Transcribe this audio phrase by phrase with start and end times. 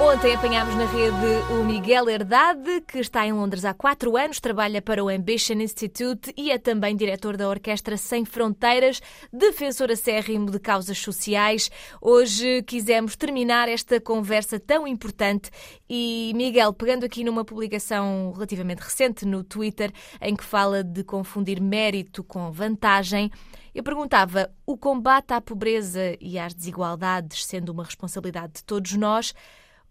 [0.00, 4.80] Ontem apanhámos na rede o Miguel Herdade, que está em Londres há quatro anos, trabalha
[4.80, 9.02] para o Ambition Institute e é também diretor da Orquestra Sem Fronteiras,
[9.32, 11.68] defensor acérrimo de causas sociais.
[12.00, 15.50] Hoje quisemos terminar esta conversa tão importante
[15.90, 21.60] e, Miguel, pegando aqui numa publicação relativamente recente no Twitter, em que fala de confundir
[21.60, 23.32] mérito com vantagem,
[23.74, 29.34] eu perguntava: o combate à pobreza e às desigualdades sendo uma responsabilidade de todos nós,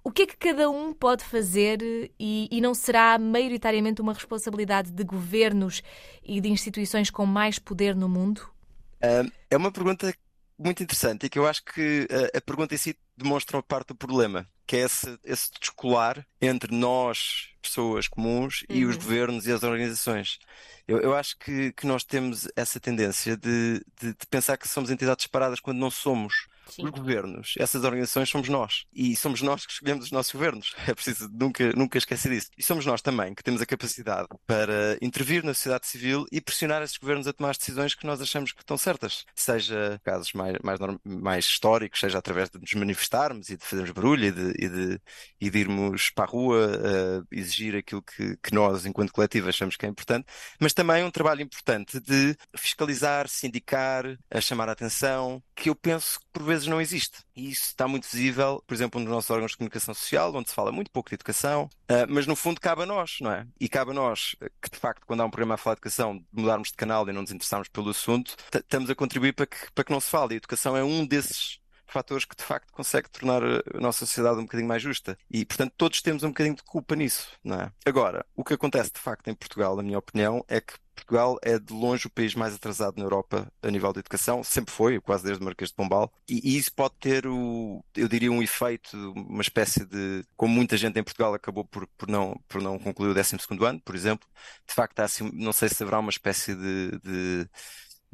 [0.08, 1.82] o que é que cada um pode fazer
[2.18, 5.84] e, e, não será maioritariamente uma responsabilidade de governos
[6.24, 8.50] e de instituições com mais poder no mundo?
[9.52, 10.16] É uma pergunta
[10.58, 13.90] muito interessante e que eu acho que a, a pergunta em si demonstra uma parte
[13.90, 19.02] do problema, que é esse, esse descolar entre nós, pessoas comuns, e os Uhum.
[19.02, 20.40] governos e as organizações.
[20.88, 24.90] Eu, eu acho que, que nós temos essa tendência de, de, de pensar que somos
[24.90, 26.48] entidades separadas quando não somos.
[26.70, 26.84] Sim.
[26.84, 28.84] Os governos, essas organizações somos nós.
[28.94, 30.76] E somos nós que escolhemos os nossos governos.
[30.88, 32.50] É preciso nunca, nunca esquecer disso.
[32.58, 36.82] E somos nós também que temos a capacidade para intervir na sociedade civil e pressionar
[36.82, 39.26] esses governos a tomar as decisões que nós achamos que estão certas.
[39.34, 42.74] Seja casos mais, mais, mais históricos, seja através de nos
[43.08, 45.02] manifestarmos e de fazermos barulho e de, e de,
[45.42, 49.76] e de irmos para a rua uh, exigir aquilo que, que nós, enquanto coletivo, achamos
[49.76, 50.26] que é importante,
[50.60, 56.20] mas também um trabalho importante de fiscalizar, sindicar, a chamar a atenção, que eu penso
[56.20, 57.20] que por vezes não existe.
[57.36, 60.56] E isso está muito visível, por exemplo, nos nossos órgãos de comunicação social, onde se
[60.56, 63.48] fala muito pouco de educação, ah, mas no fundo cabe a nós, não é?
[63.60, 66.24] E cabe a nós que, de facto, quando há um programa a falar de educação,
[66.32, 69.84] mudarmos de canal e não nos interessarmos pelo assunto, estamos a contribuir para que, para
[69.84, 70.34] que não se fale.
[70.34, 74.40] E a educação é um desses fatores que de facto consegue tornar a nossa sociedade
[74.40, 75.18] um bocadinho mais justa.
[75.30, 77.72] E, portanto, todos temos um bocadinho de culpa nisso, não é?
[77.86, 81.60] Agora, o que acontece de facto em Portugal, na minha opinião, é que Portugal é
[81.60, 85.24] de longe o país mais atrasado na Europa a nível de educação, sempre foi, quase
[85.24, 89.42] desde o Marquês de Pombal, e, isso pode ter o, eu diria, um efeito, uma
[89.42, 93.16] espécie de, como muita gente em Portugal acabou por, por não, por não concluir o
[93.16, 94.28] 12º ano, por exemplo,
[94.68, 97.50] de facto há assim, não sei se haverá uma espécie de, de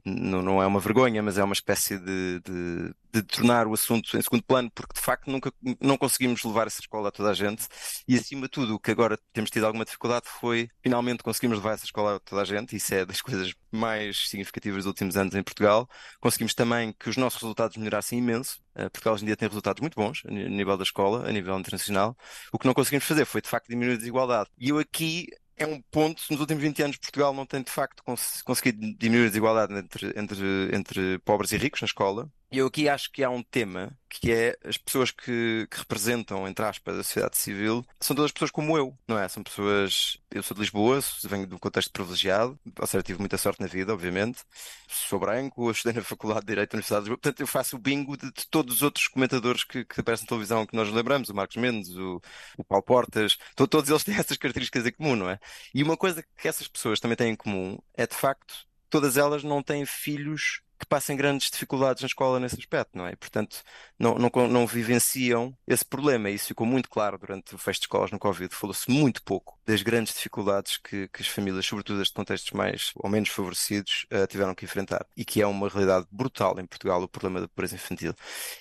[0.06, 4.18] não, não é uma vergonha, mas é uma espécie de, de, de tornar o assunto
[4.18, 7.34] em segundo plano, porque de facto nunca não conseguimos levar essa escola a toda a
[7.34, 7.68] gente.
[8.08, 11.74] E acima de tudo, o que agora temos tido alguma dificuldade foi finalmente conseguimos levar
[11.74, 12.76] essa escola a toda a gente.
[12.76, 15.90] Isso é das coisas mais significativas dos últimos anos em Portugal.
[16.20, 18.62] Conseguimos também que os nossos resultados melhorassem imenso.
[18.76, 21.58] Uh, Portugal hoje em dia tem resultados muito bons a nível da escola, a nível
[21.58, 22.18] internacional.
[22.52, 24.50] O que não conseguimos fazer foi de facto diminuir a desigualdade.
[24.58, 25.28] E eu aqui
[25.58, 29.26] é um ponto, nos últimos 20 anos Portugal não tem de facto cons- conseguido diminuir
[29.26, 32.32] a desigualdade entre, entre, entre pobres e ricos na escola.
[32.54, 36.48] E eu aqui acho que há um tema que é as pessoas que, que representam,
[36.48, 39.28] entre aspas, a sociedade civil, são todas pessoas como eu, não é?
[39.28, 40.20] São pessoas.
[40.30, 43.66] Eu sou de Lisboa, venho de um contexto privilegiado, ou seja, tive muita sorte na
[43.66, 44.44] vida, obviamente.
[44.88, 47.80] Sou branco, estudei na Faculdade de Direito da Universidade de Lisboa, portanto eu faço o
[47.80, 51.30] bingo de, de todos os outros comentadores que, que aparecem na televisão que nós lembramos,
[51.30, 52.22] o Marcos Mendes, o,
[52.56, 55.40] o Paulo Portas, to- todos eles têm essas características em comum, não é?
[55.74, 58.54] E uma coisa que essas pessoas também têm em comum é, de facto,
[58.92, 63.16] todas elas não têm filhos que passem grandes dificuldades na escola nesse aspecto, não é?
[63.16, 63.64] Portanto,
[63.98, 66.30] não, não, não vivenciam esse problema.
[66.30, 68.54] Isso ficou muito claro durante o fecho de escolas no Covid.
[68.54, 72.92] Falou-se muito pouco das grandes dificuldades que, que as famílias, sobretudo as de contextos mais
[72.96, 75.06] ou menos favorecidos, eh, tiveram que enfrentar.
[75.16, 78.14] E que é uma realidade brutal em Portugal, o problema da pobreza infantil.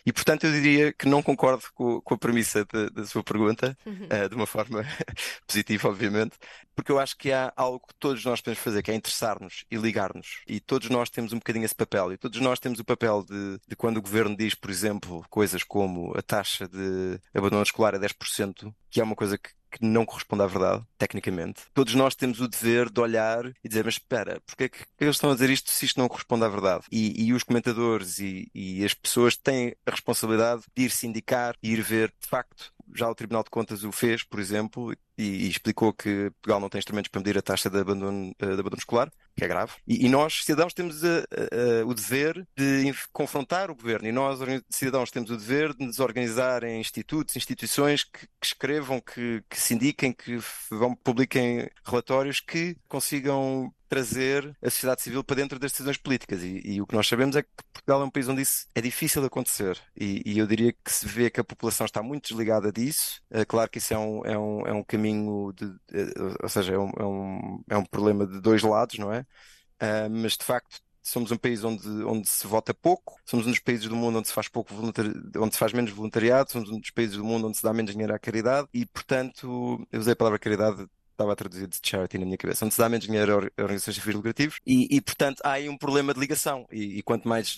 [0.06, 3.76] E, portanto, eu diria que não concordo com, com a premissa da da sua pergunta,
[4.10, 4.84] eh, de uma forma
[5.46, 6.36] positiva, obviamente,
[6.74, 9.76] porque eu acho que há algo que todos nós podemos fazer, que é interessar-nos e
[9.76, 10.42] ligar-nos.
[10.46, 12.12] E todos nós temos um bocadinho esse papel.
[12.12, 15.62] E todos nós temos o papel de, de quando o governo diz, por exemplo, coisas
[15.62, 20.04] como a taxa de abandono escolar é 10%, que é uma coisa que que não
[20.04, 21.62] corresponde à verdade, tecnicamente.
[21.72, 25.16] Todos nós temos o dever de olhar e dizer, mas espera, porque é que eles
[25.16, 26.84] estão a dizer isto se isto não corresponde à verdade?
[26.90, 31.72] E, e os comentadores e, e as pessoas têm a responsabilidade de ir sindicar e
[31.72, 35.48] ir ver, de facto, já o Tribunal de Contas o fez, por exemplo, e, e
[35.48, 38.78] explicou que Portugal não tem instrumentos para medir a taxa de abandono, eh, de abandono
[38.78, 39.72] escolar, que é grave.
[39.86, 44.08] E, e nós, cidadãos, temos a- a- a- o dever de confrontar o governo.
[44.08, 44.38] E nós,
[44.70, 49.58] cidadãos, temos o dever de nos organizar em institutos, instituições que, que escrevam, que, que
[49.60, 50.38] se indiquem, que
[50.70, 56.42] vão, publiquem relatórios que consigam trazer a sociedade civil para dentro das decisões políticas.
[56.42, 58.80] E, e o que nós sabemos é que Portugal é um país onde isso é
[58.80, 59.78] difícil de acontecer.
[59.94, 63.20] E, e eu diria que se vê que a população está muito desligada disso.
[63.30, 66.72] É claro que isso é um, é um, é um caminho de, eh, ou seja,
[66.72, 69.26] é um, é um, é um problema de dois lados, não é?
[69.78, 73.58] Ah, mas de facto somos um país onde, onde se vota pouco, somos um dos
[73.58, 76.90] países do mundo onde se faz pouco onde se faz menos voluntariado, somos um dos
[76.90, 80.16] países do mundo onde se dá menos dinheiro à caridade e, portanto, eu usei a
[80.16, 83.32] palavra caridade estava a traduzir de charity na minha cabeça, onde se dá menos dinheiro
[83.32, 86.66] a organizações sem fins lucrativos e, e, portanto, há aí um problema de ligação.
[86.70, 87.56] E, e quanto, mais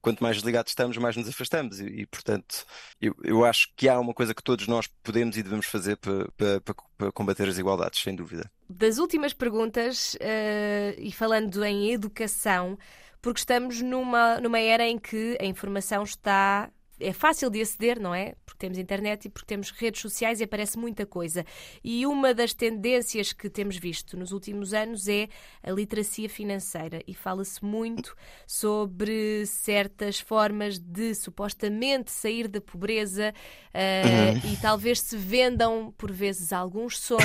[0.00, 1.80] quanto mais desligados estamos, mais nos afastamos.
[1.80, 2.64] E, e portanto,
[3.00, 6.28] eu, eu, acho que há uma coisa que todos nós podemos e devemos fazer para,
[6.36, 6.60] para,
[6.96, 8.50] para combater as desigualdades, sem dúvida.
[8.68, 12.78] Das últimas perguntas, uh, e falando em educação,
[13.20, 16.70] porque estamos numa, numa era em que a informação está
[17.02, 18.34] é fácil de aceder, não é?
[18.44, 21.44] Porque temos internet e porque temos redes sociais e aparece muita coisa.
[21.82, 25.28] E uma das tendências que temos visto nos últimos anos é
[25.62, 28.16] a literacia financeira e fala-se muito
[28.46, 33.34] sobre certas formas de supostamente sair da pobreza
[33.74, 34.52] uh, uhum.
[34.52, 37.22] e talvez se vendam por vezes alguns sonhos.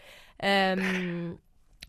[0.78, 1.36] um,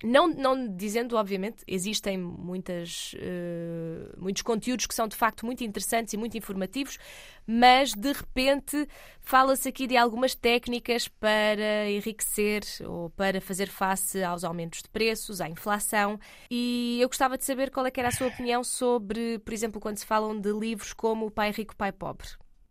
[0.04, 6.14] Não, não dizendo, obviamente, existem muitas, uh, muitos conteúdos que são de facto muito interessantes
[6.14, 7.00] e muito informativos,
[7.48, 8.88] mas de repente
[9.20, 15.42] fala-se aqui de algumas técnicas para enriquecer ou para fazer face aos aumentos de preços,
[15.42, 16.20] à inflação.
[16.52, 19.98] E eu gostava de saber qual é era a sua opinião sobre, por exemplo, quando
[19.98, 22.28] se falam de livros como O Pai Rico, Pai Pobre.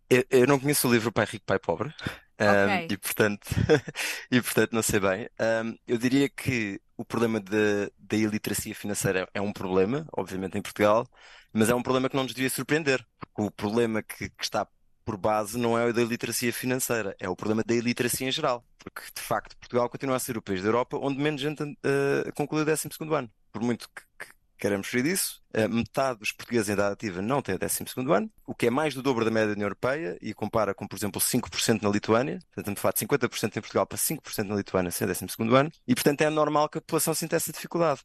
[0.08, 1.93] Eu, eu não conheço o livro Pai Rico, Pai Pobre.
[2.38, 3.49] Um, e portanto,
[4.31, 5.29] e portanto não sei bem.
[5.41, 11.06] Um, eu diria que o problema da iliteracia financeira é um problema, obviamente em Portugal,
[11.53, 13.05] mas é um problema que não nos devia surpreender.
[13.19, 14.67] Porque o problema que, que está
[15.05, 18.67] por base não é o da iliteracia financeira, é o problema da iliteracia em geral.
[18.79, 22.33] Porque, de facto, Portugal continua a ser o país da Europa onde menos gente uh,
[22.35, 23.31] conclui o 12 ano.
[23.53, 25.43] Por muito que, que queremos fugir disso.
[25.70, 28.94] metade dos portugueses em idade ativa não tem o 12 ano, o que é mais
[28.94, 32.38] do dobro da média da União Europeia e compara com, por exemplo, 5% na Lituânia.
[32.55, 35.70] Portanto, de facto, 50% em Portugal para 5% na Lituânia sem o 12 ano.
[35.87, 38.00] E, portanto, é normal que a população sinta essa dificuldade.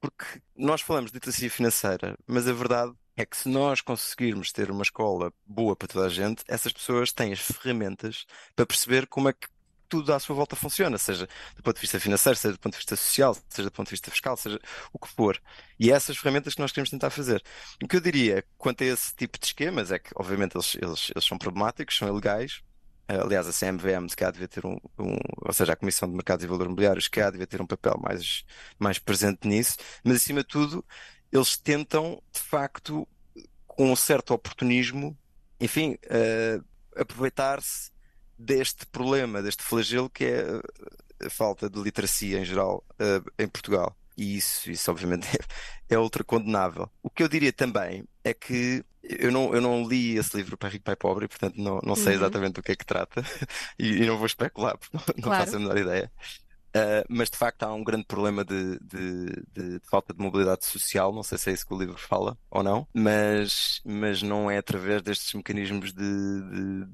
[0.00, 0.24] Porque
[0.56, 4.82] nós falamos de literacia financeira, mas a verdade é que se nós conseguirmos ter uma
[4.82, 8.24] escola boa para toda a gente, essas pessoas têm as ferramentas
[8.56, 9.46] para perceber como é que
[9.90, 12.78] tudo à sua volta funciona, seja do ponto de vista financeiro, seja do ponto de
[12.78, 14.58] vista social, seja do ponto de vista fiscal, seja
[14.92, 15.38] o que for.
[15.78, 17.42] E é essas ferramentas que nós queremos tentar fazer.
[17.82, 21.10] O que eu diria quanto a esse tipo de esquemas é que, obviamente, eles, eles,
[21.14, 22.62] eles são problemáticos, são ilegais.
[23.08, 26.44] Aliás, a CMVM se calhar devia ter um, um, ou seja, a Comissão de Mercados
[26.44, 28.44] e Valores Imobiliários se calhar devia ter um papel mais,
[28.78, 30.84] mais presente nisso, mas acima de tudo,
[31.32, 33.08] eles tentam, de facto,
[33.66, 35.18] com um certo oportunismo,
[35.58, 36.64] enfim, uh,
[36.94, 37.90] aproveitar-se
[38.40, 43.94] deste problema, deste flagelo que é a falta de literacia em geral uh, em Portugal.
[44.16, 45.28] E isso, isso obviamente
[45.88, 46.90] é, é ultra condenável.
[47.02, 50.70] O que eu diria também é que eu não, eu não li esse livro Pai
[50.70, 52.20] Rico, Pai Pobre, e portanto não, não sei uhum.
[52.20, 53.22] exatamente do que é que trata
[53.78, 55.44] e, e não vou especular porque não, não claro.
[55.44, 56.10] faço a menor ideia.
[56.70, 60.64] Uh, mas de facto há um grande problema de, de, de, de, falta de mobilidade
[60.64, 61.12] social.
[61.12, 64.58] Não sei se é isso que o livro fala ou não, mas, mas não é
[64.58, 66.84] através destes mecanismos de,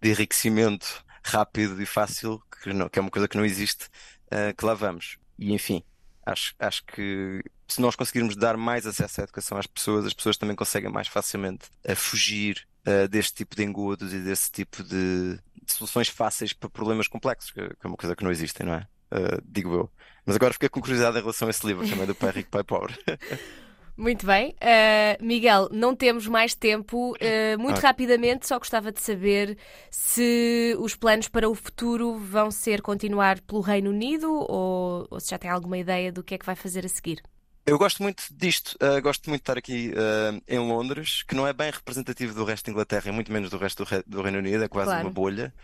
[0.00, 3.86] de enriquecimento rápido e fácil, que, não, que é uma coisa que não existe,
[4.26, 5.16] uh, que lá vamos.
[5.38, 5.82] E enfim,
[6.26, 10.36] acho, acho que se nós conseguirmos dar mais acesso à educação às pessoas, as pessoas
[10.36, 15.38] também conseguem mais facilmente a fugir uh, deste tipo de engodos e desse tipo de,
[15.72, 18.86] soluções fáceis para problemas complexos, que, é uma coisa que não existem, não é?
[19.12, 19.90] Uh, digo eu.
[20.26, 22.64] Mas agora fiquei com curiosidade em relação a esse livro também do Pai Rico, Pai
[22.64, 22.94] Pobre.
[23.96, 24.56] Muito bem.
[24.60, 27.12] Uh, Miguel, não temos mais tempo.
[27.12, 27.82] Uh, muito ah.
[27.82, 29.56] rapidamente, só gostava de saber
[29.88, 35.30] se os planos para o futuro vão ser continuar pelo Reino Unido ou, ou se
[35.30, 37.22] já tem alguma ideia do que é que vai fazer a seguir.
[37.66, 41.46] Eu gosto muito disto, uh, gosto muito de estar aqui uh, em Londres, que não
[41.46, 44.20] é bem representativo do resto da Inglaterra e muito menos do resto do, Re do
[44.20, 45.06] Reino Unido, é quase claro.
[45.06, 45.54] uma bolha.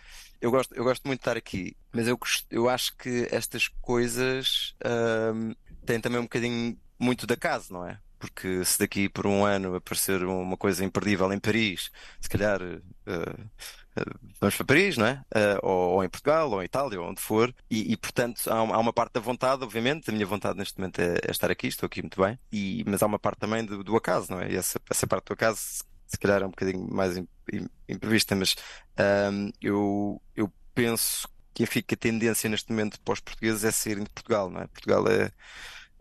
[0.40, 2.18] Eu gosto, eu gosto muito de estar aqui, mas eu,
[2.50, 5.54] eu acho que estas coisas uh,
[5.84, 7.98] têm também um bocadinho muito da casa, não é?
[8.20, 12.60] Porque se daqui por um ano aparecer uma coisa imperdível em Paris, se calhar
[14.40, 15.22] vamos para Paris, não é?
[15.34, 18.56] Uh, ou, ou, em Portugal, ou em Itália, ou onde for, e, e portanto há,
[18.56, 21.66] há, uma parte da vontade, obviamente, a minha vontade neste momento é, é estar aqui,
[21.66, 24.50] estou aqui muito bem, e, mas há uma parte também do, do acaso, não é?
[24.52, 25.58] E essa, essa parte do acaso,
[26.06, 27.16] se, calhar é um bocadinho mais
[27.88, 28.56] imprevista, mas
[29.32, 34.04] um, eu, eu penso que, que a tendência neste momento para os portugueses é saírem
[34.04, 34.66] de Portugal, não é?
[34.68, 35.26] Portugal é,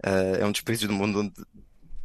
[0.06, 1.34] uh, é um dos países do mundo onde,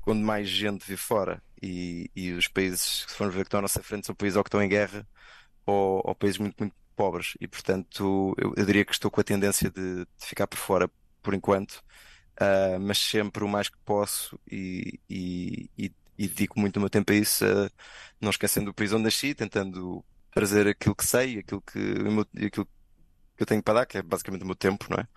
[0.06, 1.42] onde mais gente vive fora.
[1.62, 4.44] E, e os países, se formos ver que estão à nossa frente, são países ou
[4.44, 5.06] que estão em guerra
[5.66, 7.34] ou, ou países muito, muito pobres.
[7.40, 10.90] E, portanto, eu, eu, diria que estou com a tendência de, de ficar por fora
[11.22, 11.82] por enquanto,
[12.40, 16.90] uh, mas sempre o mais que posso e, e, e, e dedico muito o meu
[16.90, 17.70] tempo a isso, uh,
[18.20, 21.78] não esquecendo do país onde nasci, tentando trazer aquilo que sei, aquilo que,
[22.46, 22.66] aquilo
[23.36, 25.08] que eu tenho para dar, que é basicamente o meu tempo, não é?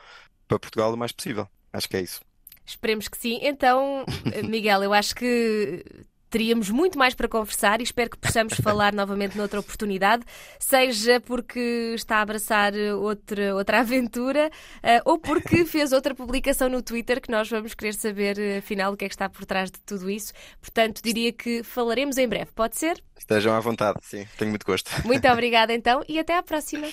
[0.48, 1.48] Para Portugal o mais possível.
[1.74, 2.27] Acho que é isso.
[2.68, 3.40] Esperemos que sim.
[3.42, 4.06] Então,
[4.44, 5.84] Miguel, eu acho que
[6.30, 10.24] teríamos muito mais para conversar e espero que possamos falar novamente noutra oportunidade,
[10.60, 16.82] seja porque está a abraçar outra, outra aventura uh, ou porque fez outra publicação no
[16.82, 19.80] Twitter que nós vamos querer saber, afinal, o que é que está por trás de
[19.80, 20.34] tudo isso.
[20.62, 22.52] Portanto, diria que falaremos em breve.
[22.54, 23.02] Pode ser?
[23.18, 24.92] Estejam à vontade, sim, tenho muito gosto.
[25.06, 26.88] Muito obrigada então e até à próxima.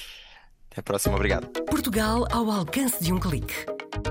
[0.70, 1.48] Até a próxima, obrigado.
[1.64, 3.73] Portugal ao alcance de um clique.